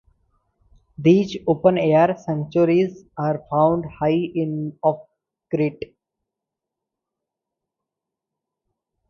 These 0.97 1.37
open-air 1.45 2.17
sanctuaries 2.17 3.03
are 3.19 3.43
found 3.51 3.85
high 3.85 4.09
in 4.33 4.69
the 4.71 4.77
of 4.83 5.05
Crete. 5.53 5.95